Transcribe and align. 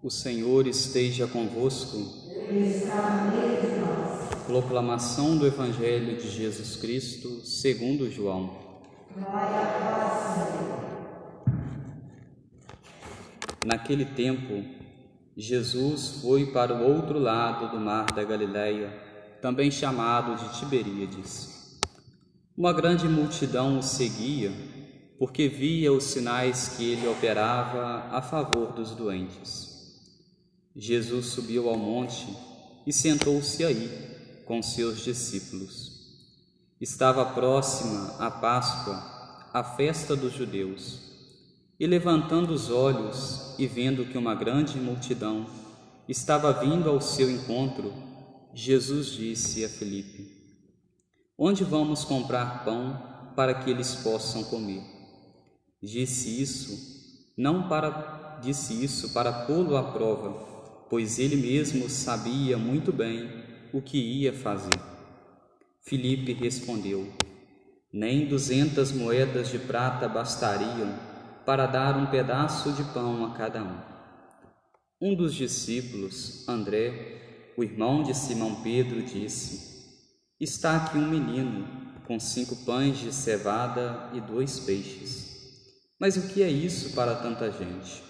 O 0.00 0.08
Senhor 0.08 0.68
esteja 0.68 1.26
convosco. 1.26 1.98
Proclamação 4.46 5.36
do 5.36 5.44
Evangelho 5.44 6.16
de 6.16 6.30
Jesus 6.30 6.76
Cristo, 6.76 7.44
segundo 7.44 8.08
João. 8.08 8.56
Naquele 13.66 14.04
tempo, 14.04 14.64
Jesus 15.36 16.20
foi 16.22 16.52
para 16.52 16.72
o 16.72 16.84
outro 16.84 17.18
lado 17.18 17.72
do 17.72 17.80
mar 17.80 18.06
da 18.12 18.22
Galileia, 18.22 18.92
também 19.40 19.72
chamado 19.72 20.36
de 20.36 20.60
Tiberíades. 20.60 21.80
Uma 22.56 22.72
grande 22.72 23.08
multidão 23.08 23.80
o 23.80 23.82
seguia, 23.82 24.52
porque 25.22 25.46
via 25.46 25.92
os 25.92 26.02
sinais 26.02 26.70
que 26.76 26.82
ele 26.82 27.06
operava 27.06 28.08
a 28.10 28.20
favor 28.20 28.72
dos 28.72 28.90
doentes. 28.90 30.02
Jesus 30.74 31.26
subiu 31.26 31.68
ao 31.68 31.78
monte 31.78 32.26
e 32.84 32.92
sentou-se 32.92 33.64
aí 33.64 33.88
com 34.44 34.60
seus 34.60 34.98
discípulos. 35.04 36.18
Estava 36.80 37.24
próxima 37.24 38.16
a 38.18 38.32
Páscoa, 38.32 39.48
a 39.54 39.62
festa 39.62 40.16
dos 40.16 40.32
judeus. 40.32 40.98
E 41.78 41.86
levantando 41.86 42.52
os 42.52 42.68
olhos 42.68 43.54
e 43.56 43.64
vendo 43.64 44.04
que 44.04 44.18
uma 44.18 44.34
grande 44.34 44.76
multidão 44.76 45.46
estava 46.08 46.52
vindo 46.52 46.90
ao 46.90 47.00
seu 47.00 47.30
encontro, 47.30 47.94
Jesus 48.52 49.12
disse 49.12 49.64
a 49.64 49.68
Felipe: 49.68 50.32
Onde 51.38 51.62
vamos 51.62 52.02
comprar 52.04 52.64
pão 52.64 53.00
para 53.36 53.54
que 53.54 53.70
eles 53.70 53.94
possam 53.94 54.42
comer? 54.42 55.01
Disse 55.82 56.40
isso 56.40 56.92
não 57.36 57.68
para 57.68 58.38
disse 58.42 58.82
isso 58.82 59.12
para 59.12 59.32
pô-lo 59.32 59.76
à 59.76 59.92
prova, 59.92 60.30
pois 60.90 61.18
ele 61.18 61.36
mesmo 61.36 61.88
sabia 61.88 62.58
muito 62.58 62.92
bem 62.92 63.30
o 63.72 63.80
que 63.80 63.96
ia 63.96 64.32
fazer. 64.32 64.78
Filipe 65.80 66.32
respondeu: 66.32 67.10
Nem 67.92 68.26
duzentas 68.26 68.92
moedas 68.92 69.48
de 69.48 69.58
prata 69.58 70.08
bastariam 70.08 70.94
para 71.46 71.66
dar 71.66 71.96
um 71.96 72.06
pedaço 72.06 72.72
de 72.72 72.84
pão 72.92 73.24
a 73.24 73.34
cada 73.34 73.62
um. 73.62 73.80
Um 75.00 75.14
dos 75.16 75.34
discípulos, 75.34 76.46
André, 76.48 77.52
o 77.56 77.64
irmão 77.64 78.02
de 78.02 78.14
Simão 78.14 78.62
Pedro, 78.62 79.02
disse: 79.02 79.84
Está 80.38 80.76
aqui 80.76 80.98
um 80.98 81.08
menino 81.08 81.66
com 82.06 82.20
cinco 82.20 82.56
pães 82.64 82.98
de 82.98 83.12
cevada 83.12 84.10
e 84.12 84.20
dois 84.20 84.60
peixes. 84.60 85.31
Mas 86.02 86.16
o 86.16 86.22
que 86.22 86.42
é 86.42 86.50
isso 86.50 86.96
para 86.96 87.14
tanta 87.14 87.48
gente? 87.52 88.02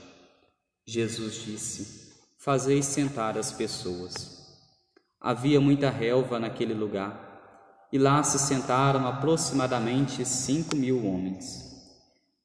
Jesus 0.87 1.43
disse: 1.45 2.15
Fazeis 2.39 2.87
sentar 2.87 3.37
as 3.37 3.53
pessoas. 3.53 4.65
Havia 5.21 5.61
muita 5.61 5.91
relva 5.91 6.39
naquele 6.39 6.73
lugar, 6.73 7.87
e 7.93 7.99
lá 7.99 8.23
se 8.23 8.39
sentaram 8.39 9.07
aproximadamente 9.07 10.25
cinco 10.25 10.75
mil 10.75 11.05
homens. 11.05 11.71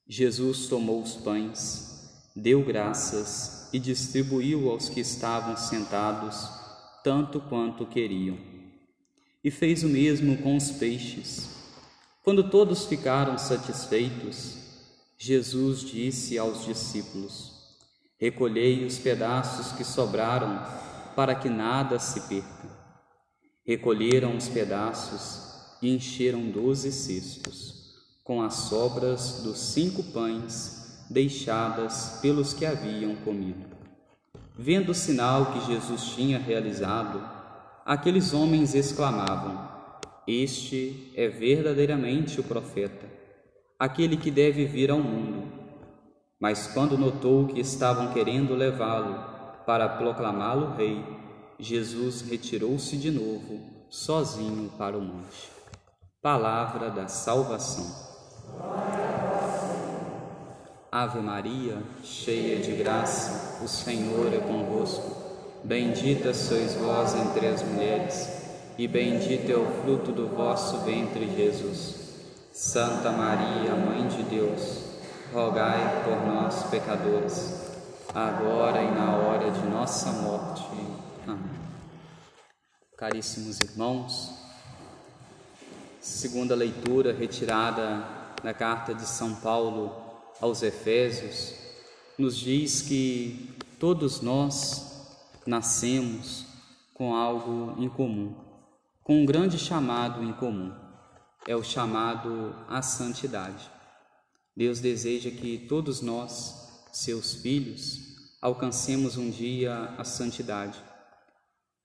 Jesus 0.06 0.68
tomou 0.68 1.02
os 1.02 1.16
pães, 1.16 2.12
deu 2.36 2.62
graças 2.66 3.70
e 3.72 3.80
distribuiu 3.80 4.70
aos 4.70 4.90
que 4.90 5.00
estavam 5.00 5.56
sentados, 5.56 6.45
tanto 7.06 7.40
quanto 7.40 7.86
queriam. 7.86 8.38
E 9.42 9.50
fez 9.50 9.81
o 9.81 9.88
mesmo 9.88 10.40
com 10.40 10.58
os 10.58 10.72
peixes. 10.72 11.48
Quando 12.22 12.50
todos 12.50 12.86
ficaram 12.86 13.38
satisfeitos, 13.38 14.56
Jesus 15.19 15.81
disse 15.81 16.37
aos 16.37 16.63
discípulos: 16.63 17.51
Recolhei 18.19 18.85
os 18.85 18.99
pedaços 18.99 19.71
que 19.71 19.83
sobraram, 19.83 20.63
para 21.15 21.33
que 21.33 21.49
nada 21.49 21.97
se 21.97 22.21
perca. 22.21 22.69
Recolheram 23.65 24.38
os 24.38 24.47
pedaços 24.47 25.75
e 25.81 25.93
encheram 25.95 26.51
doze 26.51 26.91
cestos, 26.91 27.95
com 28.23 28.44
as 28.44 28.53
sobras 28.53 29.41
dos 29.41 29.57
cinco 29.57 30.03
pães 30.03 31.06
deixadas 31.09 32.19
pelos 32.22 32.53
que 32.53 32.66
haviam 32.66 33.16
comido. 33.17 33.66
Vendo 34.56 34.91
o 34.91 34.95
sinal 34.95 35.51
que 35.51 35.66
Jesus 35.66 36.13
tinha 36.16 36.38
realizado, 36.38 37.27
aqueles 37.83 38.33
homens 38.33 38.75
exclamavam: 38.75 39.67
Este 40.27 41.11
é 41.16 41.27
verdadeiramente 41.27 42.39
o 42.39 42.44
profeta 42.44 43.16
aquele 43.79 44.17
que 44.17 44.31
deve 44.31 44.65
vir 44.65 44.89
ao 44.89 44.99
mundo. 44.99 45.43
Mas 46.39 46.67
quando 46.67 46.97
notou 46.97 47.47
que 47.47 47.59
estavam 47.59 48.13
querendo 48.13 48.55
levá-lo 48.55 49.63
para 49.65 49.88
proclamá-lo 49.88 50.75
rei, 50.75 51.03
Jesus 51.59 52.21
retirou-se 52.21 52.95
de 52.97 53.11
novo, 53.11 53.59
sozinho 53.89 54.69
para 54.77 54.97
o 54.97 55.01
monte. 55.01 55.51
Palavra 56.21 56.89
da 56.89 57.07
salvação. 57.07 58.07
Ave 60.91 61.19
Maria, 61.19 61.81
cheia 62.03 62.59
de 62.59 62.71
graça, 62.71 63.63
o 63.63 63.67
Senhor 63.67 64.33
é 64.33 64.39
convosco. 64.39 65.15
Bendita 65.63 66.33
sois 66.33 66.75
vós 66.75 67.15
entre 67.15 67.47
as 67.47 67.61
mulheres, 67.63 68.29
e 68.77 68.88
bendito 68.88 69.51
é 69.51 69.55
o 69.55 69.65
fruto 69.81 70.11
do 70.11 70.27
vosso 70.27 70.79
ventre, 70.79 71.27
Jesus. 71.35 72.06
Santa 72.57 73.12
Maria, 73.12 73.75
Mãe 73.75 74.07
de 74.07 74.23
Deus, 74.23 74.81
rogai 75.31 76.03
por 76.03 76.25
nós, 76.25 76.63
pecadores, 76.72 77.53
agora 78.12 78.81
e 78.81 78.90
na 78.95 79.16
hora 79.16 79.51
de 79.51 79.63
nossa 79.69 80.12
morte. 80.12 80.63
Amém. 81.28 81.51
Caríssimos 82.97 83.59
irmãos, 83.62 84.34
segunda 86.01 86.56
leitura 86.56 87.13
retirada 87.13 88.03
da 88.44 88.56
carta 88.56 88.91
de 88.91 89.06
São 89.06 89.35
Paulo 89.35 89.95
aos 90.41 90.63
Efésios, 90.63 91.53
nos 92.18 92.35
diz 92.35 92.81
que 92.81 93.56
todos 93.79 94.19
nós 94.22 95.16
nascemos 95.45 96.47
com 96.95 97.13
algo 97.13 97.75
em 97.78 97.88
comum, 97.88 98.34
com 99.03 99.22
um 99.22 99.28
grande 99.28 99.59
chamado 99.59 100.24
em 100.24 100.34
comum 100.34 100.87
é 101.47 101.56
o 101.56 101.63
chamado 101.63 102.53
à 102.68 102.81
santidade. 102.81 103.72
Deus 104.56 104.80
deseja 104.80 105.31
que 105.31 105.66
todos 105.69 106.02
nós, 106.02 106.84
seus 106.91 107.35
filhos, 107.35 108.00
alcancemos 108.41 109.18
um 109.18 109.30
dia 109.30 109.96
a 109.97 110.03
santidade. 110.03 110.78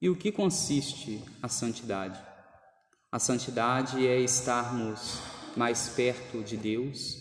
E 0.01 0.11
o 0.11 0.17
que 0.17 0.33
consiste 0.33 1.25
a 1.41 1.49
santidade? 1.49 2.21
A 3.11 3.19
santidade 3.19 4.07
é 4.07 4.21
estarmos 4.21 5.19
mais 5.57 5.91
perto 5.91 6.43
de 6.43 6.57
Deus, 6.57 7.17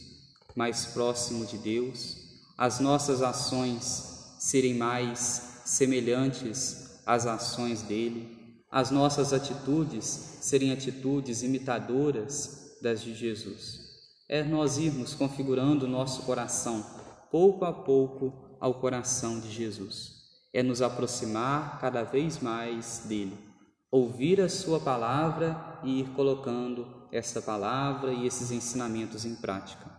mais 0.55 0.87
próximo 0.87 1.45
de 1.45 1.57
Deus, 1.57 2.17
as 2.57 2.79
nossas 2.79 3.21
ações 3.21 4.35
serem 4.39 4.73
mais 4.73 5.61
semelhantes 5.65 6.99
às 7.05 7.25
ações 7.25 7.81
dele, 7.83 8.40
as 8.71 8.89
nossas 8.89 9.33
atitudes 9.33 10.05
serem 10.05 10.71
atitudes 10.71 11.43
imitadoras 11.43 12.77
das 12.81 13.01
de 13.01 13.13
Jesus. 13.13 13.81
É 14.29 14.43
nós 14.43 14.77
irmos 14.77 15.13
configurando 15.13 15.85
o 15.85 15.89
nosso 15.89 16.21
coração, 16.21 16.85
pouco 17.29 17.65
a 17.65 17.73
pouco, 17.73 18.55
ao 18.61 18.75
coração 18.75 19.41
de 19.41 19.51
Jesus. 19.51 20.21
É 20.53 20.63
nos 20.63 20.81
aproximar 20.81 21.81
cada 21.81 22.03
vez 22.03 22.39
mais 22.39 23.03
dele, 23.05 23.37
ouvir 23.91 24.39
a 24.39 24.47
Sua 24.47 24.79
palavra 24.79 25.79
e 25.83 25.99
ir 25.99 26.09
colocando 26.11 26.87
essa 27.11 27.41
palavra 27.41 28.13
e 28.13 28.25
esses 28.25 28.51
ensinamentos 28.51 29.25
em 29.25 29.35
prática. 29.35 29.91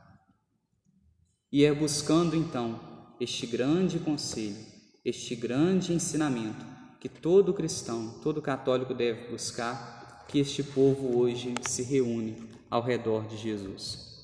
E 1.50 1.62
é 1.62 1.74
buscando 1.74 2.34
então 2.34 2.80
este 3.20 3.46
grande 3.46 3.98
conselho, 3.98 4.64
este 5.04 5.36
grande 5.36 5.92
ensinamento 5.92 6.72
que 7.02 7.08
todo 7.08 7.52
cristão, 7.52 8.14
todo 8.22 8.40
católico 8.40 8.94
deve 8.94 9.28
buscar, 9.28 10.24
que 10.28 10.38
este 10.38 10.62
povo 10.62 11.18
hoje 11.18 11.52
se 11.62 11.82
reúne 11.82 12.36
ao 12.70 12.80
redor 12.80 13.26
de 13.26 13.36
Jesus. 13.36 14.22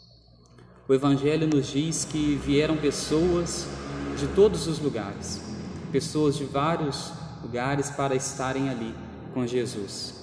O 0.89 0.95
Evangelho 0.95 1.49
nos 1.49 1.67
diz 1.73 2.05
que 2.05 2.37
vieram 2.37 2.77
pessoas 2.77 3.67
de 4.17 4.29
todos 4.29 4.69
os 4.69 4.79
lugares, 4.79 5.43
pessoas 5.91 6.37
de 6.37 6.45
vários 6.45 7.11
lugares 7.43 7.91
para 7.91 8.15
estarem 8.15 8.69
ali 8.69 8.95
com 9.35 9.45
Jesus, 9.45 10.15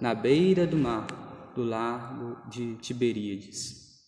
na 0.00 0.14
beira 0.14 0.64
do 0.64 0.76
mar, 0.76 1.08
do 1.56 1.64
largo 1.64 2.36
de 2.48 2.76
Tiberíades. 2.76 3.98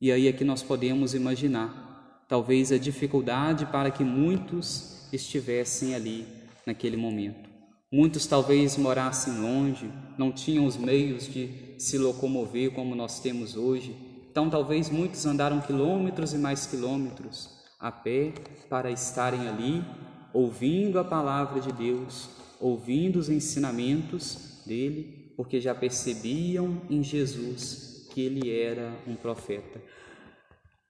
E 0.00 0.10
aí 0.10 0.26
é 0.26 0.32
que 0.32 0.42
nós 0.42 0.64
podemos 0.64 1.14
imaginar, 1.14 2.24
talvez 2.26 2.72
a 2.72 2.76
dificuldade 2.76 3.66
para 3.66 3.92
que 3.92 4.02
muitos 4.02 5.06
estivessem 5.12 5.94
ali 5.94 6.35
naquele 6.66 6.96
momento. 6.96 7.48
Muitos 7.92 8.26
talvez 8.26 8.76
morassem 8.76 9.38
longe, 9.38 9.88
não 10.18 10.32
tinham 10.32 10.66
os 10.66 10.76
meios 10.76 11.32
de 11.32 11.76
se 11.78 11.96
locomover 11.96 12.72
como 12.72 12.96
nós 12.96 13.20
temos 13.20 13.56
hoje. 13.56 13.96
Então, 14.28 14.50
talvez 14.50 14.90
muitos 14.90 15.24
andaram 15.24 15.60
quilômetros 15.60 16.32
e 16.34 16.38
mais 16.38 16.66
quilômetros, 16.66 17.48
a 17.78 17.92
pé 17.92 18.34
para 18.68 18.90
estarem 18.90 19.46
ali 19.48 19.84
ouvindo 20.32 20.98
a 20.98 21.04
palavra 21.04 21.60
de 21.60 21.72
Deus, 21.72 22.28
ouvindo 22.60 23.18
os 23.18 23.30
ensinamentos 23.30 24.62
dele, 24.66 25.32
porque 25.36 25.60
já 25.60 25.74
percebiam 25.74 26.82
em 26.90 27.02
Jesus 27.02 28.08
que 28.12 28.20
ele 28.20 28.50
era 28.50 28.92
um 29.06 29.14
profeta. 29.14 29.80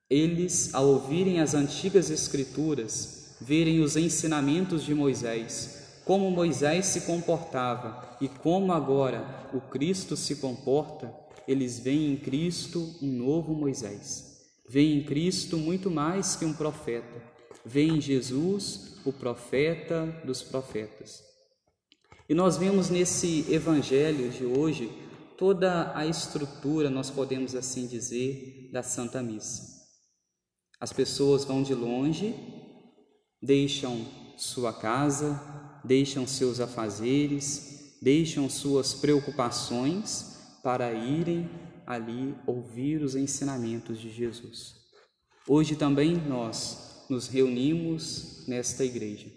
Eles, 0.08 0.74
ao 0.74 0.86
ouvirem 0.86 1.40
as 1.40 1.54
antigas 1.54 2.10
Escrituras, 2.10 3.25
verem 3.40 3.80
os 3.80 3.96
ensinamentos 3.96 4.84
de 4.84 4.94
Moisés, 4.94 6.00
como 6.04 6.30
Moisés 6.30 6.86
se 6.86 7.02
comportava 7.02 8.16
e 8.20 8.28
como 8.28 8.72
agora 8.72 9.48
o 9.52 9.60
Cristo 9.60 10.16
se 10.16 10.36
comporta, 10.36 11.12
eles 11.46 11.78
veem 11.78 12.12
em 12.12 12.16
Cristo 12.16 12.94
um 13.02 13.08
novo 13.08 13.54
Moisés. 13.54 14.36
Veem 14.68 14.98
em 14.98 15.04
Cristo 15.04 15.56
muito 15.56 15.90
mais 15.90 16.36
que 16.36 16.44
um 16.44 16.52
profeta. 16.52 17.22
Veem 17.64 17.96
em 17.96 18.00
Jesus 18.00 18.96
o 19.04 19.12
profeta 19.12 20.06
dos 20.24 20.42
profetas. 20.42 21.22
E 22.28 22.34
nós 22.34 22.56
vemos 22.56 22.90
nesse 22.90 23.44
evangelho 23.48 24.30
de 24.30 24.44
hoje 24.44 24.90
toda 25.36 25.96
a 25.96 26.06
estrutura, 26.06 26.90
nós 26.90 27.10
podemos 27.10 27.54
assim 27.54 27.86
dizer, 27.86 28.70
da 28.72 28.82
Santa 28.82 29.22
Missa. 29.22 29.76
As 30.80 30.92
pessoas 30.92 31.44
vão 31.44 31.62
de 31.62 31.74
longe, 31.74 32.34
deixam 33.42 34.06
sua 34.36 34.72
casa, 34.72 35.40
deixam 35.84 36.26
seus 36.26 36.60
afazeres, 36.60 37.96
deixam 38.02 38.48
suas 38.48 38.94
preocupações 38.94 40.36
para 40.62 40.92
irem 40.92 41.48
ali 41.86 42.34
ouvir 42.46 43.02
os 43.02 43.14
ensinamentos 43.14 44.00
de 44.00 44.10
Jesus. 44.10 44.74
Hoje 45.48 45.76
também 45.76 46.16
nós 46.16 47.04
nos 47.08 47.28
reunimos 47.28 48.44
nesta 48.48 48.84
igreja, 48.84 49.30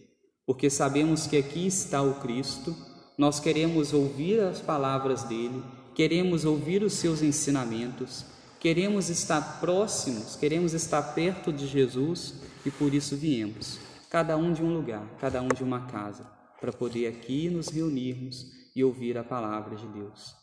porque 0.45 0.69
sabemos 0.69 1.27
que 1.27 1.37
aqui 1.37 1.67
está 1.67 2.01
o 2.01 2.15
Cristo, 2.15 2.75
nós 3.17 3.39
queremos 3.39 3.93
ouvir 3.93 4.39
as 4.39 4.59
palavras 4.59 5.23
dele, 5.23 5.61
queremos 5.93 6.45
ouvir 6.45 6.81
os 6.81 6.93
seus 6.93 7.21
ensinamentos 7.21 8.25
Queremos 8.59 9.09
estar 9.09 9.61
próximos, 9.61 10.35
queremos 10.35 10.73
estar 10.73 11.01
perto 11.01 11.51
de 11.51 11.65
Jesus 11.65 12.33
e 12.65 12.71
por 12.71 12.93
isso 12.93 13.15
viemos, 13.15 13.79
cada 14.09 14.35
um 14.35 14.51
de 14.51 14.61
um 14.61 14.73
lugar, 14.73 15.07
cada 15.19 15.41
um 15.41 15.47
de 15.47 15.63
uma 15.63 15.87
casa, 15.87 16.23
para 16.59 16.73
poder 16.73 17.07
aqui 17.07 17.49
nos 17.49 17.69
reunirmos 17.69 18.45
e 18.75 18.83
ouvir 18.83 19.17
a 19.17 19.23
palavra 19.23 19.75
de 19.75 19.87
Deus. 19.87 20.35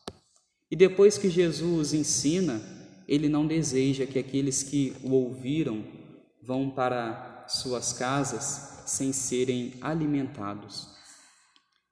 E 0.70 0.76
depois 0.76 1.18
que 1.18 1.30
Jesus 1.30 1.92
ensina, 1.92 2.60
ele 3.06 3.28
não 3.28 3.46
deseja 3.46 4.06
que 4.06 4.18
aqueles 4.18 4.62
que 4.62 4.96
o 5.02 5.12
ouviram 5.12 5.84
vão 6.42 6.70
para 6.70 7.44
suas 7.48 7.92
casas 7.92 8.82
sem 8.86 9.12
serem 9.12 9.74
alimentados. 9.80 10.88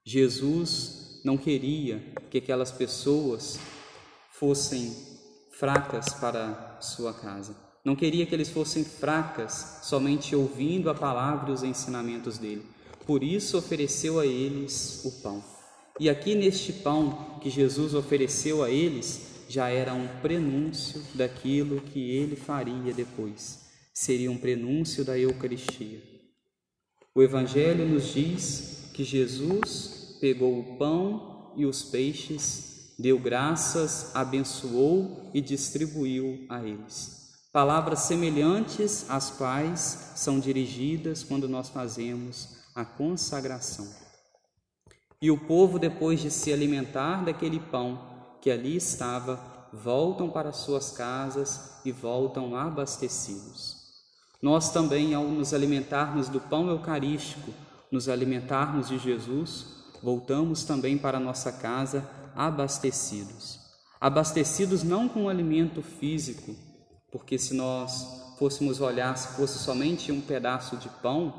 Jesus 0.05 1.21
não 1.23 1.37
queria 1.37 1.99
que 2.29 2.37
aquelas 2.37 2.71
pessoas 2.71 3.59
fossem 4.31 4.93
fracas 5.57 6.13
para 6.13 6.77
sua 6.81 7.13
casa. 7.13 7.64
Não 7.85 7.95
queria 7.95 8.25
que 8.25 8.33
eles 8.33 8.49
fossem 8.49 8.83
fracas 8.83 9.81
somente 9.83 10.35
ouvindo 10.35 10.89
a 10.89 10.95
palavra 10.95 11.51
e 11.51 11.53
os 11.53 11.61
ensinamentos 11.61 12.39
dele. 12.39 12.65
Por 13.05 13.23
isso 13.23 13.59
ofereceu 13.59 14.19
a 14.19 14.25
eles 14.25 15.05
o 15.05 15.21
pão. 15.21 15.43
E 15.99 16.09
aqui 16.09 16.33
neste 16.33 16.73
pão 16.73 17.37
que 17.39 17.49
Jesus 17.49 17.93
ofereceu 17.93 18.63
a 18.63 18.71
eles, 18.71 19.45
já 19.47 19.69
era 19.69 19.93
um 19.93 20.07
prenúncio 20.19 20.99
daquilo 21.13 21.79
que 21.79 22.09
ele 22.09 22.35
faria 22.35 22.91
depois. 22.91 23.65
Seria 23.93 24.31
um 24.31 24.37
prenúncio 24.37 25.05
da 25.05 25.17
Eucaristia. 25.17 26.01
O 27.13 27.21
Evangelho 27.21 27.87
nos 27.87 28.11
diz 28.11 28.89
que 28.95 29.03
Jesus 29.03 30.17
pegou 30.19 30.59
o 30.59 30.77
pão 30.77 31.53
e 31.55 31.65
os 31.65 31.83
peixes 31.83 32.95
deu 32.97 33.19
graças, 33.19 34.13
abençoou 34.15 35.29
e 35.33 35.39
distribuiu 35.39 36.45
a 36.49 36.63
eles. 36.65 37.24
Palavras 37.55 37.99
semelhantes 37.99 39.09
às 39.09 39.29
quais 39.29 40.11
são 40.13 40.41
dirigidas 40.41 41.23
quando 41.23 41.47
nós 41.47 41.69
fazemos 41.69 42.57
a 42.75 42.83
consagração. 42.83 43.87
E 45.21 45.31
o 45.31 45.37
povo, 45.37 45.79
depois 45.79 46.19
de 46.19 46.29
se 46.29 46.51
alimentar 46.51 47.23
daquele 47.23 47.61
pão 47.61 47.97
que 48.41 48.51
ali 48.51 48.75
estava, 48.75 49.39
voltam 49.71 50.29
para 50.29 50.51
suas 50.51 50.91
casas 50.91 51.79
e 51.85 51.93
voltam 51.93 52.57
abastecidos. 52.57 53.77
Nós 54.41 54.73
também, 54.73 55.13
ao 55.13 55.23
nos 55.23 55.53
alimentarmos 55.53 56.27
do 56.27 56.41
pão 56.41 56.67
eucarístico, 56.67 57.53
nos 57.89 58.09
alimentarmos 58.09 58.89
de 58.89 58.97
Jesus, 58.97 59.65
voltamos 60.03 60.65
também 60.65 60.97
para 60.97 61.21
nossa 61.21 61.53
casa 61.53 62.05
abastecidos. 62.35 63.61
Abastecidos 64.01 64.83
não 64.83 65.07
com 65.07 65.29
alimento 65.29 65.81
físico, 65.81 66.53
porque 67.15 67.37
se 67.37 67.53
nós 67.53 68.35
fôssemos 68.37 68.81
olhar, 68.81 69.17
se 69.17 69.37
fosse 69.37 69.57
somente 69.57 70.11
um 70.11 70.19
pedaço 70.19 70.75
de 70.75 70.89
pão, 71.01 71.33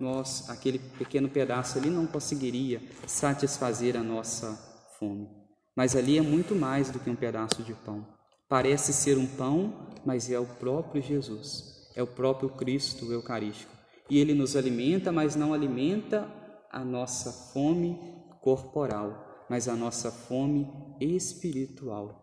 nós, 0.00 0.48
aquele 0.48 0.78
pequeno 0.78 1.28
pedaço 1.28 1.76
ali 1.76 1.90
não 1.90 2.06
conseguiria 2.06 2.80
satisfazer 3.06 3.94
a 3.94 4.02
nossa 4.02 4.54
fome. 4.98 5.28
Mas 5.76 5.94
ali 5.94 6.16
é 6.16 6.22
muito 6.22 6.54
mais 6.54 6.90
do 6.90 6.98
que 6.98 7.10
um 7.10 7.14
pedaço 7.14 7.62
de 7.62 7.74
pão. 7.74 8.06
Parece 8.48 8.90
ser 8.90 9.18
um 9.18 9.26
pão, 9.26 9.90
mas 10.02 10.30
é 10.30 10.38
o 10.38 10.46
próprio 10.46 11.02
Jesus, 11.02 11.90
é 11.94 12.02
o 12.02 12.06
próprio 12.06 12.48
Cristo 12.48 13.12
Eucarístico. 13.12 13.70
E 14.08 14.18
ele 14.18 14.32
nos 14.32 14.56
alimenta, 14.56 15.12
mas 15.12 15.36
não 15.36 15.52
alimenta 15.52 16.26
a 16.70 16.82
nossa 16.82 17.30
fome 17.52 17.98
corporal, 18.40 19.44
mas 19.50 19.68
a 19.68 19.76
nossa 19.76 20.10
fome 20.10 20.66
espiritual. 20.98 22.21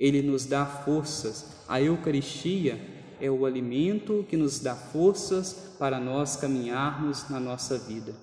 Ele 0.00 0.22
nos 0.22 0.46
dá 0.46 0.64
forças. 0.64 1.44
A 1.68 1.80
Eucaristia 1.80 2.80
é 3.20 3.30
o 3.30 3.44
alimento 3.44 4.24
que 4.28 4.36
nos 4.36 4.58
dá 4.58 4.74
forças 4.74 5.74
para 5.78 6.00
nós 6.00 6.36
caminharmos 6.36 7.28
na 7.28 7.38
nossa 7.38 7.76
vida. 7.76 8.14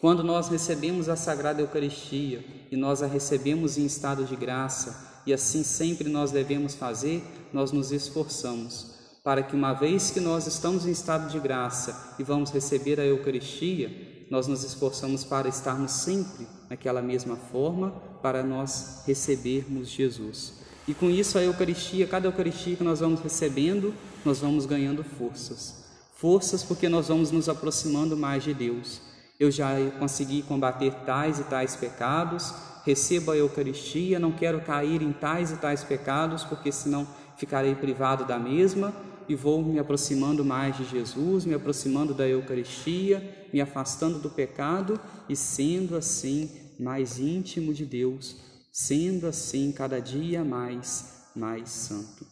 Quando 0.00 0.24
nós 0.24 0.48
recebemos 0.48 1.08
a 1.08 1.16
Sagrada 1.16 1.62
Eucaristia 1.62 2.44
e 2.70 2.76
nós 2.76 3.02
a 3.02 3.06
recebemos 3.06 3.78
em 3.78 3.86
estado 3.86 4.24
de 4.24 4.34
graça, 4.34 5.22
e 5.24 5.32
assim 5.32 5.62
sempre 5.62 6.08
nós 6.08 6.32
devemos 6.32 6.74
fazer, 6.74 7.22
nós 7.52 7.72
nos 7.72 7.92
esforçamos 7.92 8.96
para 9.26 9.42
que, 9.42 9.56
uma 9.56 9.72
vez 9.72 10.12
que 10.12 10.20
nós 10.20 10.46
estamos 10.46 10.86
em 10.86 10.92
estado 10.92 11.28
de 11.28 11.40
graça 11.40 12.14
e 12.16 12.22
vamos 12.22 12.52
receber 12.52 13.00
a 13.00 13.04
Eucaristia, 13.04 13.90
nós 14.30 14.46
nos 14.46 14.62
esforçamos 14.62 15.24
para 15.24 15.48
estarmos 15.48 15.90
sempre 15.90 16.46
naquela 16.70 17.02
mesma 17.02 17.34
forma 17.34 17.92
para 18.26 18.42
nós 18.42 19.04
recebermos 19.06 19.88
Jesus. 19.88 20.54
E 20.88 20.92
com 20.92 21.08
isso 21.08 21.38
a 21.38 21.44
Eucaristia, 21.44 22.08
cada 22.08 22.26
Eucaristia 22.26 22.74
que 22.74 22.82
nós 22.82 22.98
vamos 22.98 23.20
recebendo, 23.20 23.94
nós 24.24 24.40
vamos 24.40 24.66
ganhando 24.66 25.04
forças. 25.04 25.84
Forças 26.12 26.64
porque 26.64 26.88
nós 26.88 27.06
vamos 27.06 27.30
nos 27.30 27.48
aproximando 27.48 28.16
mais 28.16 28.42
de 28.42 28.52
Deus. 28.52 29.00
Eu 29.38 29.48
já 29.48 29.76
consegui 30.00 30.42
combater 30.42 30.92
tais 31.06 31.38
e 31.38 31.44
tais 31.44 31.76
pecados, 31.76 32.52
recebo 32.84 33.30
a 33.30 33.36
Eucaristia, 33.36 34.18
não 34.18 34.32
quero 34.32 34.60
cair 34.60 35.02
em 35.02 35.12
tais 35.12 35.52
e 35.52 35.56
tais 35.58 35.84
pecados, 35.84 36.42
porque 36.42 36.72
senão 36.72 37.06
ficarei 37.36 37.76
privado 37.76 38.24
da 38.24 38.40
mesma 38.40 38.92
e 39.28 39.36
vou 39.36 39.62
me 39.62 39.78
aproximando 39.78 40.44
mais 40.44 40.76
de 40.76 40.84
Jesus, 40.84 41.44
me 41.44 41.54
aproximando 41.54 42.12
da 42.12 42.26
Eucaristia, 42.26 43.46
me 43.52 43.60
afastando 43.60 44.18
do 44.18 44.30
pecado 44.30 44.98
e 45.28 45.36
sendo 45.36 45.96
assim 45.96 46.65
mais 46.78 47.18
íntimo 47.18 47.72
de 47.72 47.84
Deus, 47.84 48.36
sendo 48.72 49.26
assim 49.26 49.72
cada 49.72 50.00
dia 50.00 50.44
mais, 50.44 51.30
mais 51.34 51.70
santo. 51.70 52.26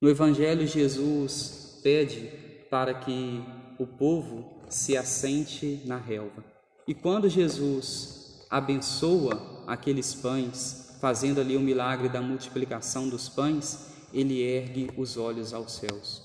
No 0.00 0.08
Evangelho, 0.08 0.66
Jesus 0.66 1.78
pede 1.82 2.32
para 2.70 2.94
que 2.94 3.42
o 3.78 3.86
povo 3.86 4.62
se 4.68 4.96
assente 4.96 5.82
na 5.84 5.96
relva. 5.96 6.44
E 6.86 6.94
quando 6.94 7.28
Jesus 7.28 8.46
abençoa 8.48 9.64
aqueles 9.66 10.14
pães, 10.14 10.96
fazendo 11.00 11.40
ali 11.40 11.56
o 11.56 11.60
milagre 11.60 12.08
da 12.08 12.20
multiplicação 12.20 13.08
dos 13.08 13.28
pães, 13.28 13.90
ele 14.12 14.40
ergue 14.40 14.90
os 14.96 15.16
olhos 15.16 15.52
aos 15.52 15.72
céus. 15.72 16.22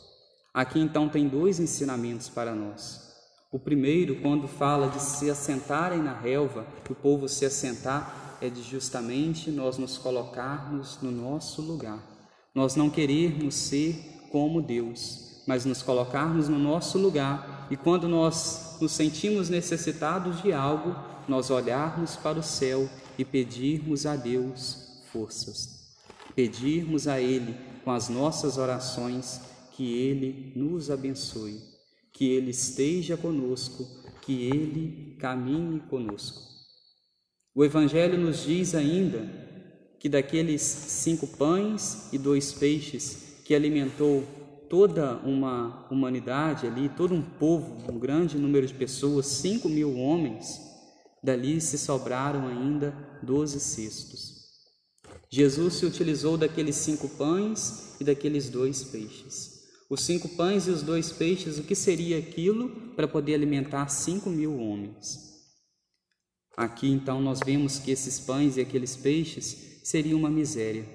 Aqui 0.54 0.80
então 0.80 1.10
tem 1.10 1.28
dois 1.28 1.60
ensinamentos 1.60 2.30
para 2.30 2.56
nós. 2.56 3.05
O 3.56 3.60
primeiro, 3.60 4.18
quando 4.18 4.50
fala 4.50 4.90
de 4.90 5.02
se 5.02 5.30
assentarem 5.30 6.04
na 6.04 6.12
relva, 6.12 6.68
o 6.90 6.94
povo 6.94 7.30
se 7.30 7.46
assentar, 7.46 8.38
é 8.42 8.50
de 8.50 8.62
justamente 8.62 9.50
nós 9.50 9.78
nos 9.78 9.98
colocarmos 9.98 11.00
no 11.02 11.10
nosso 11.10 11.62
lugar. 11.62 12.04
Nós 12.54 12.76
não 12.76 12.90
querermos 12.90 13.56
ser 13.56 14.28
como 14.30 14.62
Deus, 14.62 15.42
mas 15.48 15.64
nos 15.64 15.82
colocarmos 15.82 16.50
no 16.50 16.60
nosso 16.60 16.98
lugar 16.98 17.70
e 17.72 17.78
quando 17.78 18.10
nós 18.10 18.78
nos 18.82 18.92
sentimos 18.92 19.48
necessitados 19.48 20.42
de 20.42 20.52
algo, 20.52 20.94
nós 21.26 21.50
olharmos 21.50 22.18
para 22.18 22.38
o 22.38 22.44
céu 22.44 22.90
e 23.18 23.24
pedirmos 23.24 24.06
a 24.06 24.18
Deus 24.18 25.02
forças. 25.14 25.96
Pedirmos 26.36 27.08
a 27.08 27.22
Ele 27.22 27.56
com 27.86 27.92
as 27.92 28.10
nossas 28.10 28.58
orações 28.58 29.40
que 29.72 29.94
Ele 29.94 30.52
nos 30.58 30.92
abençoe, 30.92 31.75
que 32.16 32.30
Ele 32.30 32.52
esteja 32.52 33.18
conosco, 33.18 33.86
que 34.22 34.46
Ele 34.46 35.18
caminhe 35.20 35.82
conosco. 35.82 36.42
O 37.54 37.64
Evangelho 37.64 38.18
nos 38.18 38.44
diz 38.44 38.74
ainda 38.74 39.30
que 40.00 40.08
daqueles 40.08 40.62
cinco 40.62 41.28
pães 41.28 42.08
e 42.14 42.18
dois 42.18 42.54
peixes 42.54 43.42
que 43.44 43.54
alimentou 43.54 44.24
toda 44.70 45.18
uma 45.26 45.86
humanidade 45.92 46.66
ali, 46.66 46.88
todo 46.88 47.14
um 47.14 47.22
povo, 47.22 47.92
um 47.92 48.00
grande 48.00 48.38
número 48.38 48.66
de 48.66 48.74
pessoas, 48.74 49.26
cinco 49.26 49.68
mil 49.68 49.98
homens, 49.98 50.62
dali 51.22 51.60
se 51.60 51.78
sobraram 51.78 52.48
ainda 52.48 52.96
doze 53.22 53.60
cestos. 53.60 54.46
Jesus 55.30 55.76
se 55.76 55.86
utilizou 55.86 56.38
daqueles 56.38 56.78
cinco 56.78 57.10
pães 57.10 58.00
e 58.00 58.06
daqueles 58.06 58.50
dois 58.50 58.86
peixes. 58.86 59.55
Os 59.90 60.02
cinco 60.02 60.28
pães 60.30 60.68
e 60.68 60.72
os 60.72 60.82
dois 60.82 61.12
peixes, 61.12 61.60
o 61.60 61.64
que 61.64 61.76
seria 61.76 62.18
aquilo 62.18 62.70
para 62.96 63.08
poder 63.08 63.36
alimentar 63.36 63.88
cinco 63.88 64.30
mil 64.30 64.60
homens? 64.60 65.26
Aqui 66.58 66.90
então 66.90 67.22
nós 67.22 67.40
vemos 67.46 67.78
que 67.78 67.92
esses 67.92 68.20
pães 68.20 68.58
e 68.58 68.62
aqueles 68.62 68.96
peixes 68.96 69.82
seriam 69.84 70.18
uma 70.18 70.30
miséria. 70.30 70.86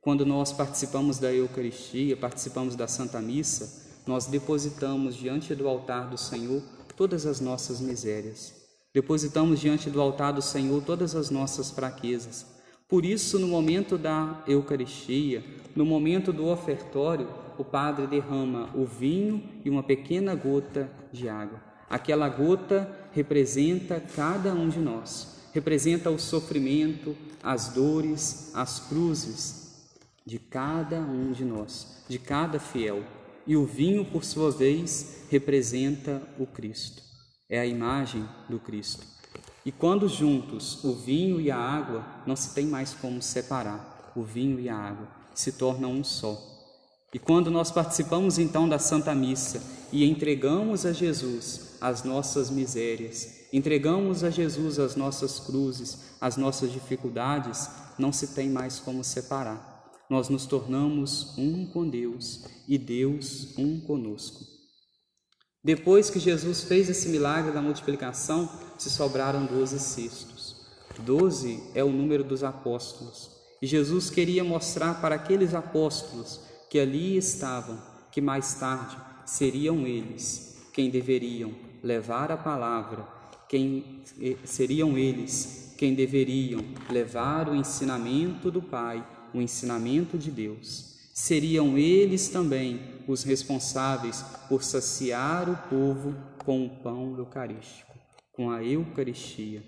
Quando 0.00 0.24
nós 0.24 0.52
participamos 0.52 1.18
da 1.18 1.32
Eucaristia, 1.32 2.16
participamos 2.16 2.74
da 2.74 2.88
Santa 2.88 3.20
Missa, 3.20 4.00
nós 4.06 4.26
depositamos 4.26 5.14
diante 5.14 5.54
do 5.54 5.68
altar 5.68 6.08
do 6.08 6.16
Senhor 6.16 6.62
todas 6.96 7.26
as 7.26 7.40
nossas 7.40 7.80
misérias. 7.80 8.54
Depositamos 8.94 9.60
diante 9.60 9.90
do 9.90 10.00
altar 10.00 10.32
do 10.32 10.42
Senhor 10.42 10.82
todas 10.82 11.14
as 11.14 11.30
nossas 11.30 11.70
fraquezas. 11.70 12.46
Por 12.92 13.06
isso, 13.06 13.38
no 13.38 13.48
momento 13.48 13.96
da 13.96 14.44
Eucaristia, 14.46 15.42
no 15.74 15.82
momento 15.82 16.30
do 16.30 16.46
ofertório, 16.46 17.26
o 17.56 17.64
padre 17.64 18.06
derrama 18.06 18.68
o 18.74 18.84
vinho 18.84 19.42
e 19.64 19.70
uma 19.70 19.82
pequena 19.82 20.34
gota 20.34 20.92
de 21.10 21.26
água. 21.26 21.58
Aquela 21.88 22.28
gota 22.28 23.08
representa 23.12 23.98
cada 23.98 24.52
um 24.52 24.68
de 24.68 24.78
nós, 24.78 25.48
representa 25.54 26.10
o 26.10 26.18
sofrimento, 26.18 27.16
as 27.42 27.68
dores, 27.68 28.54
as 28.54 28.80
cruzes, 28.80 29.88
de 30.26 30.38
cada 30.38 31.00
um 31.00 31.32
de 31.32 31.46
nós, 31.46 32.04
de 32.06 32.18
cada 32.18 32.60
fiel. 32.60 33.02
E 33.46 33.56
o 33.56 33.64
vinho, 33.64 34.04
por 34.04 34.22
sua 34.22 34.50
vez, 34.50 35.24
representa 35.30 36.20
o 36.38 36.44
Cristo, 36.44 37.02
é 37.48 37.58
a 37.58 37.64
imagem 37.64 38.28
do 38.50 38.60
Cristo. 38.60 39.21
E 39.64 39.70
quando 39.70 40.08
juntos 40.08 40.82
o 40.82 40.94
vinho 40.94 41.40
e 41.40 41.50
a 41.50 41.56
água, 41.56 42.04
não 42.26 42.34
se 42.34 42.54
tem 42.54 42.66
mais 42.66 42.94
como 42.94 43.22
separar, 43.22 44.12
o 44.16 44.22
vinho 44.22 44.58
e 44.58 44.68
a 44.68 44.76
água 44.76 45.08
se 45.34 45.52
tornam 45.52 45.92
um 45.92 46.04
só. 46.04 46.40
E 47.14 47.18
quando 47.18 47.50
nós 47.50 47.70
participamos 47.70 48.38
então 48.38 48.68
da 48.68 48.78
Santa 48.78 49.14
Missa 49.14 49.62
e 49.92 50.04
entregamos 50.04 50.86
a 50.86 50.92
Jesus 50.92 51.76
as 51.80 52.04
nossas 52.04 52.50
misérias, 52.50 53.46
entregamos 53.52 54.24
a 54.24 54.30
Jesus 54.30 54.78
as 54.78 54.96
nossas 54.96 55.38
cruzes, 55.38 55.98
as 56.20 56.36
nossas 56.36 56.72
dificuldades, 56.72 57.68
não 57.98 58.12
se 58.12 58.28
tem 58.28 58.48
mais 58.48 58.78
como 58.78 59.04
separar 59.04 59.72
nós 60.12 60.28
nos 60.28 60.44
tornamos 60.44 61.32
um 61.38 61.64
com 61.64 61.88
Deus 61.88 62.44
e 62.68 62.76
Deus 62.76 63.56
um 63.56 63.80
conosco. 63.80 64.51
Depois 65.64 66.10
que 66.10 66.18
Jesus 66.18 66.64
fez 66.64 66.88
esse 66.90 67.08
milagre 67.08 67.52
da 67.52 67.62
multiplicação, 67.62 68.48
se 68.76 68.90
sobraram 68.90 69.46
doze 69.46 69.78
cestos. 69.78 70.56
Doze 70.98 71.62
é 71.74 71.84
o 71.84 71.90
número 71.90 72.24
dos 72.24 72.42
apóstolos. 72.42 73.30
E 73.60 73.66
Jesus 73.66 74.10
queria 74.10 74.42
mostrar 74.42 75.00
para 75.00 75.14
aqueles 75.14 75.54
apóstolos 75.54 76.40
que 76.68 76.78
ali 76.78 77.16
estavam, 77.16 77.80
que 78.10 78.20
mais 78.20 78.54
tarde 78.54 78.96
seriam 79.24 79.86
eles 79.86 80.56
quem 80.72 80.90
deveriam 80.90 81.54
levar 81.82 82.32
a 82.32 82.36
palavra, 82.36 83.06
quem 83.48 84.02
eh, 84.20 84.36
seriam 84.44 84.96
eles 84.96 85.62
quem 85.76 85.96
deveriam 85.96 86.64
levar 86.88 87.48
o 87.48 87.56
ensinamento 87.56 88.52
do 88.52 88.62
Pai 88.62 89.04
o 89.34 89.40
ensinamento 89.40 90.18
de 90.18 90.30
Deus. 90.30 90.91
Seriam 91.12 91.76
eles 91.76 92.30
também 92.30 92.80
os 93.06 93.22
responsáveis 93.22 94.24
por 94.48 94.64
saciar 94.64 95.50
o 95.50 95.68
povo 95.68 96.16
com 96.42 96.64
o 96.64 96.70
pão 96.82 97.14
eucarístico, 97.18 97.92
com 98.32 98.50
a 98.50 98.64
Eucaristia. 98.64 99.62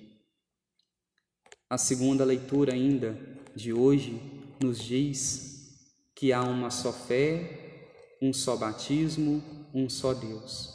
A 1.69 1.77
segunda 1.77 2.25
leitura 2.25 2.73
ainda 2.73 3.19
de 3.55 3.75
hoje 3.75 4.19
nos 4.59 4.79
diz 4.79 5.77
que 6.17 6.33
há 6.33 6.43
uma 6.43 6.71
só 6.71 6.91
fé, 6.91 7.89
um 8.23 8.33
só 8.33 8.57
batismo, 8.57 9.45
um 9.75 9.87
só 9.87 10.15
Deus. 10.15 10.73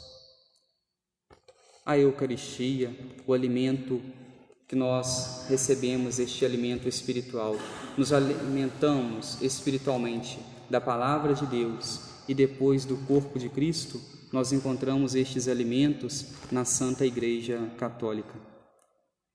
A 1.84 1.98
Eucaristia, 1.98 2.96
o 3.26 3.32
alimento 3.32 4.00
que 4.68 4.76
nós 4.76 5.46
recebemos 5.48 6.20
este 6.20 6.44
alimento 6.44 6.88
espiritual, 6.88 7.56
nos 7.98 8.12
alimentamos 8.12 9.42
espiritualmente 9.42 10.38
da 10.70 10.80
palavra 10.80 11.34
de 11.34 11.44
Deus 11.44 12.00
e 12.28 12.34
depois 12.34 12.84
do 12.84 12.96
corpo 12.96 13.38
de 13.38 13.48
Cristo, 13.48 14.00
nós 14.32 14.52
encontramos 14.52 15.16
estes 15.16 15.48
alimentos 15.48 16.26
na 16.52 16.64
Santa 16.64 17.04
Igreja 17.04 17.58
Católica. 17.76 18.34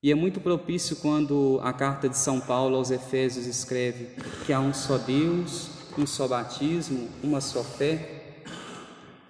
E 0.02 0.10
é 0.10 0.14
muito 0.14 0.40
propício 0.40 0.96
quando 0.96 1.60
a 1.62 1.72
carta 1.72 2.08
de 2.08 2.16
São 2.16 2.40
Paulo 2.40 2.76
aos 2.76 2.90
Efésios 2.90 3.46
escreve 3.46 4.16
que 4.46 4.52
há 4.52 4.60
um 4.60 4.72
só 4.72 4.96
Deus, 4.96 5.68
um 5.98 6.06
só 6.06 6.26
batismo, 6.26 7.08
uma 7.22 7.40
só 7.40 7.62
fé, 7.62 8.44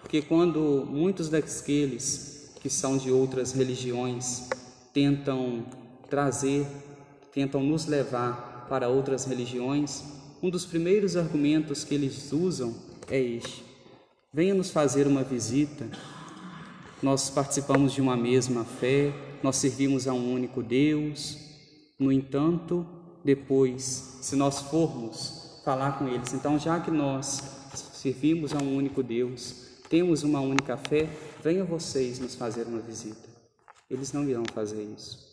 porque 0.00 0.22
quando 0.22 0.86
muitos 0.88 1.28
daqueles 1.28 2.52
que 2.60 2.70
são 2.70 2.96
de 2.96 3.10
outras 3.10 3.52
religiões 3.52 4.48
tentam 4.92 5.66
trazer, 6.08 6.66
tentam 7.32 7.62
nos 7.62 7.86
levar 7.86 8.66
para 8.68 8.88
outras 8.88 9.25
religiões, 9.25 10.04
um 10.43 10.50
dos 10.50 10.64
primeiros 10.64 11.16
argumentos 11.16 11.85
que 11.85 11.95
eles 11.95 12.33
usam 12.33 12.75
é 13.09 13.21
este: 13.21 13.64
venha 14.33 14.55
nos 14.55 14.71
fazer 14.71 15.07
uma 15.07 15.23
visita. 15.23 15.88
Nós 17.02 17.28
participamos 17.28 17.93
de 17.93 18.00
uma 18.00 18.16
mesma 18.16 18.64
fé, 18.64 19.12
nós 19.43 19.57
servimos 19.57 20.09
a 20.09 20.14
um 20.14 20.33
único 20.33 20.62
Deus. 20.62 21.38
No 21.99 22.11
entanto, 22.11 22.87
depois, 23.25 24.19
se 24.21 24.37
nós 24.37 24.61
formos 24.61 25.61
falar 25.64 25.99
com 25.99 26.09
eles, 26.09 26.33
então, 26.33 26.59
já 26.59 26.81
que 26.81 26.90
nós 26.90 27.43
servimos 27.95 28.55
a 28.55 28.59
um 28.59 28.76
único 28.76 29.02
Deus, 29.02 29.66
temos 29.88 30.23
uma 30.23 30.40
única 30.40 30.76
fé, 30.76 31.09
venha 31.43 31.64
vocês 31.64 32.19
nos 32.19 32.35
fazer 32.35 32.66
uma 32.66 32.81
visita. 32.81 33.28
Eles 33.90 34.12
não 34.12 34.28
irão 34.28 34.45
fazer 34.52 34.83
isso 34.83 35.26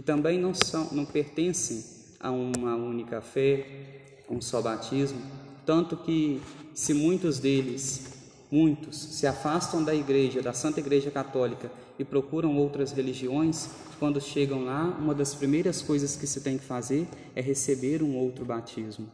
e 0.00 0.02
também 0.02 0.38
não, 0.38 0.54
são, 0.54 0.88
não 0.92 1.04
pertencem 1.04 1.84
a 2.18 2.30
uma 2.30 2.74
única 2.74 3.20
fé, 3.20 4.19
um 4.30 4.40
só 4.40 4.62
batismo, 4.62 5.20
tanto 5.66 5.96
que 5.96 6.40
se 6.72 6.94
muitos 6.94 7.38
deles, 7.38 8.20
muitos, 8.50 8.96
se 8.96 9.26
afastam 9.26 9.82
da 9.82 9.94
igreja, 9.94 10.40
da 10.40 10.52
Santa 10.52 10.80
Igreja 10.80 11.10
Católica 11.10 11.70
e 11.98 12.04
procuram 12.04 12.56
outras 12.56 12.92
religiões, 12.92 13.68
quando 13.98 14.20
chegam 14.20 14.64
lá, 14.64 14.84
uma 14.98 15.14
das 15.14 15.34
primeiras 15.34 15.82
coisas 15.82 16.16
que 16.16 16.26
se 16.26 16.40
tem 16.40 16.56
que 16.56 16.64
fazer 16.64 17.06
é 17.36 17.40
receber 17.42 18.02
um 18.02 18.16
outro 18.16 18.44
batismo. 18.44 19.06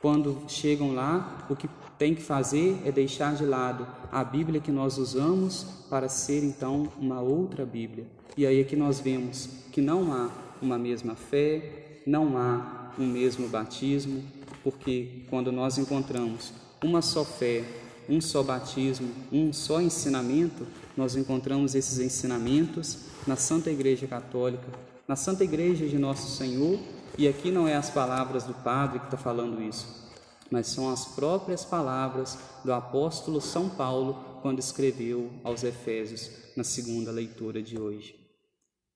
Quando 0.00 0.44
chegam 0.48 0.94
lá, 0.94 1.46
o 1.50 1.54
que 1.54 1.68
tem 1.98 2.14
que 2.14 2.22
fazer 2.22 2.80
é 2.86 2.90
deixar 2.90 3.34
de 3.34 3.44
lado 3.44 3.86
a 4.10 4.24
Bíblia 4.24 4.58
que 4.58 4.72
nós 4.72 4.96
usamos 4.96 5.64
para 5.90 6.08
ser 6.08 6.42
então 6.42 6.90
uma 6.98 7.20
outra 7.20 7.66
Bíblia. 7.66 8.06
E 8.34 8.46
aí 8.46 8.60
é 8.60 8.64
que 8.64 8.74
nós 8.74 8.98
vemos 8.98 9.50
que 9.70 9.82
não 9.82 10.10
há 10.10 10.30
uma 10.62 10.78
mesma 10.78 11.14
fé, 11.14 12.00
não 12.06 12.38
há 12.38 12.79
um 12.98 13.06
mesmo 13.06 13.48
batismo, 13.48 14.22
porque 14.62 15.24
quando 15.28 15.50
nós 15.50 15.78
encontramos 15.78 16.52
uma 16.82 17.02
só 17.02 17.24
fé, 17.24 17.64
um 18.08 18.20
só 18.20 18.42
batismo, 18.42 19.08
um 19.30 19.52
só 19.52 19.80
ensinamento, 19.80 20.66
nós 20.96 21.16
encontramos 21.16 21.74
esses 21.74 21.98
ensinamentos 21.98 22.98
na 23.26 23.36
Santa 23.36 23.70
Igreja 23.70 24.06
Católica, 24.06 24.66
na 25.06 25.16
Santa 25.16 25.44
Igreja 25.44 25.86
de 25.86 25.98
Nosso 25.98 26.36
Senhor 26.36 26.78
e 27.18 27.28
aqui 27.28 27.50
não 27.50 27.66
é 27.66 27.74
as 27.74 27.90
palavras 27.90 28.44
do 28.44 28.54
padre 28.54 28.98
que 28.98 29.06
está 29.06 29.16
falando 29.16 29.62
isso, 29.62 30.08
mas 30.50 30.66
são 30.68 30.90
as 30.90 31.04
próprias 31.04 31.64
palavras 31.64 32.38
do 32.64 32.72
apóstolo 32.72 33.40
São 33.40 33.68
Paulo 33.68 34.40
quando 34.42 34.58
escreveu 34.58 35.30
aos 35.44 35.62
Efésios 35.64 36.30
na 36.56 36.64
segunda 36.64 37.10
leitura 37.10 37.62
de 37.62 37.78
hoje. 37.78 38.19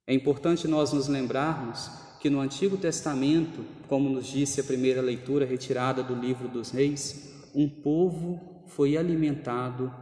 É 0.06 0.12
importante 0.12 0.68
nós 0.68 0.92
nos 0.92 1.08
lembrarmos 1.08 1.90
que 2.20 2.28
no 2.28 2.40
Antigo 2.40 2.76
Testamento, 2.76 3.64
como 3.88 4.08
nos 4.08 4.26
disse 4.26 4.60
a 4.60 4.64
primeira 4.64 5.00
leitura 5.00 5.46
retirada 5.46 6.02
do 6.02 6.14
livro 6.14 6.48
dos 6.48 6.70
Reis, 6.70 7.32
um 7.54 7.68
povo 7.68 8.62
foi 8.66 8.96
alimentado 8.96 9.92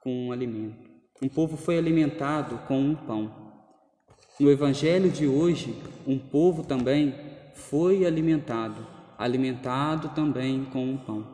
com 0.00 0.26
um 0.26 0.32
alimento. 0.32 0.88
Um 1.22 1.28
povo 1.28 1.56
foi 1.56 1.78
alimentado 1.78 2.58
com 2.66 2.78
um 2.78 2.94
pão. 2.94 3.30
No 4.38 4.50
Evangelho 4.50 5.10
de 5.10 5.26
hoje, 5.26 5.74
um 6.06 6.18
povo 6.18 6.62
também 6.62 7.14
foi 7.54 8.06
alimentado, 8.06 8.86
alimentado 9.18 10.10
também 10.10 10.64
com 10.66 10.94
o 10.94 10.98
pão. 10.98 11.26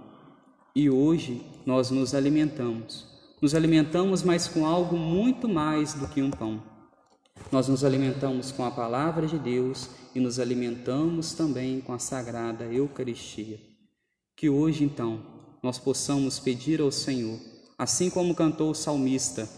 E 0.75 0.89
hoje 0.89 1.43
nós 1.67 1.91
nos 1.91 2.15
alimentamos. 2.15 3.07
Nos 3.43 3.55
alimentamos, 3.55 4.23
mas 4.23 4.49
com 4.49 4.65
algo 4.65 4.97
muito 4.97 5.49
mais 5.49 5.95
do 5.95 6.09
que 6.09 6.23
um 6.23 6.31
pão. 6.31 6.74
Nós 7.51 7.69
nos 7.69 7.85
alimentamos 7.85 8.51
com 8.53 8.65
a 8.65 8.71
palavra 8.71 9.27
de 9.27 9.39
Deus 9.39 9.89
e 10.15 10.21
nos 10.21 10.39
alimentamos 10.39 11.33
também 11.33 11.81
com 11.81 11.93
a 11.93 11.99
sagrada 11.99 12.65
Eucaristia. 12.65 13.61
Que 14.37 14.49
hoje, 14.49 14.85
então, 14.85 15.23
nós 15.63 15.79
possamos 15.79 16.39
pedir 16.39 16.81
ao 16.81 16.91
Senhor, 16.91 17.39
assim 17.79 18.11
como 18.11 18.35
cantou 18.35 18.71
o 18.71 18.75
salmista, 18.75 19.49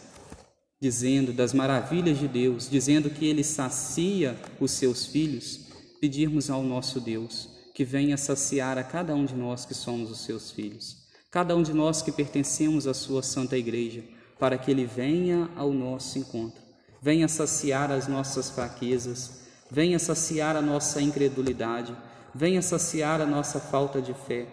dizendo 0.81 1.33
das 1.33 1.53
maravilhas 1.53 2.19
de 2.19 2.29
Deus, 2.29 2.69
dizendo 2.69 3.11
que 3.11 3.27
Ele 3.27 3.43
sacia 3.43 4.39
os 4.61 4.71
seus 4.71 5.07
filhos, 5.07 5.67
pedirmos 6.01 6.51
ao 6.51 6.63
nosso 6.63 7.01
Deus 7.01 7.49
que 7.75 7.85
venha 7.85 8.17
saciar 8.17 8.79
a 8.79 8.85
cada 8.85 9.15
um 9.15 9.27
de 9.27 9.35
nós 9.35 9.67
que 9.67 9.75
somos 9.75 10.11
os 10.11 10.21
seus 10.21 10.51
filhos, 10.51 10.97
cada 11.31 11.55
um 11.55 11.63
de 11.63 11.75
nós 11.75 12.01
que 12.01 12.11
pertencemos 12.11 12.87
à 12.87 12.95
Sua 12.95 13.23
Santa 13.23 13.57
Igreja, 13.57 14.03
para 14.39 14.57
que 14.57 14.71
Ele 14.71 14.87
venha 14.87 15.51
ao 15.55 15.73
nosso 15.73 16.19
encontro, 16.19 16.63
venha 17.01 17.29
saciar 17.29 17.91
as 17.91 18.09
nossas 18.09 18.51
fraquezas, 18.51 19.43
venha 19.71 19.99
saciar 19.99 20.57
a 20.57 20.63
nossa 20.63 21.01
incredulidade, 21.01 21.97
venha 22.35 22.63
saciar 22.63 23.21
a 23.21 23.27
nossa 23.27 23.59
falta 23.59 24.01
de 24.01 24.15
fé. 24.15 24.47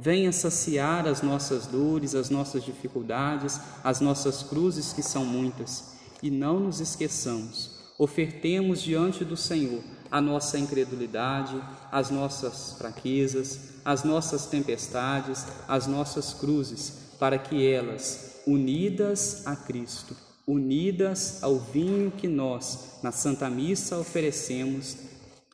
Venha 0.00 0.30
saciar 0.30 1.08
as 1.08 1.22
nossas 1.22 1.66
dores, 1.66 2.14
as 2.14 2.30
nossas 2.30 2.62
dificuldades, 2.62 3.60
as 3.82 4.00
nossas 4.00 4.44
cruzes, 4.44 4.92
que 4.92 5.02
são 5.02 5.24
muitas. 5.24 5.96
E 6.22 6.30
não 6.30 6.60
nos 6.60 6.78
esqueçamos, 6.78 7.80
ofertemos 7.98 8.80
diante 8.80 9.24
do 9.24 9.36
Senhor 9.36 9.82
a 10.10 10.20
nossa 10.20 10.56
incredulidade, 10.56 11.60
as 11.90 12.10
nossas 12.10 12.74
fraquezas, 12.78 13.80
as 13.84 14.04
nossas 14.04 14.46
tempestades, 14.46 15.44
as 15.66 15.88
nossas 15.88 16.32
cruzes, 16.32 16.92
para 17.18 17.36
que 17.36 17.66
elas, 17.66 18.40
unidas 18.46 19.44
a 19.46 19.56
Cristo, 19.56 20.16
unidas 20.48 21.42
ao 21.42 21.60
vinho 21.60 22.10
que 22.10 22.26
nós, 22.26 22.98
na 23.04 23.12
Santa 23.12 23.48
Missa, 23.48 23.96
oferecemos, 23.98 24.96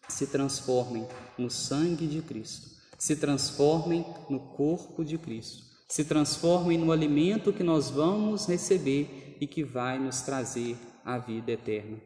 se 0.09 0.27
transformem 0.27 1.07
no 1.37 1.51
sangue 1.51 2.07
de 2.07 2.23
Cristo 2.23 2.75
se 3.05 3.17
transformem 3.17 4.03
no 4.31 4.41
corpo 4.41 5.05
de 5.05 5.19
Cristo, 5.19 5.63
se 5.87 6.07
transformem 6.07 6.79
no 6.79 6.91
alimento 6.91 7.53
que 7.53 7.63
nós 7.63 7.91
vamos 7.91 8.47
receber 8.47 9.37
e 9.39 9.47
que 9.47 9.63
vai 9.63 9.99
nos 9.99 10.23
trazer 10.23 10.75
a 11.05 11.19
vida 11.19 11.53
eterna. 11.53 12.01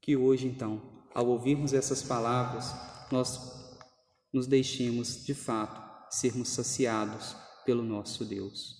Que 0.00 0.16
hoje, 0.16 0.46
então, 0.46 0.80
ao 1.14 1.26
ouvirmos 1.26 1.74
essas 1.74 2.02
palavras, 2.02 2.72
nós 3.12 3.52
nos 4.32 4.46
deixemos 4.46 5.22
de 5.26 5.34
fato 5.34 6.08
sermos 6.10 6.48
saciados 6.48 7.36
pelo 7.66 7.82
nosso 7.82 8.24
Deus. 8.24 8.79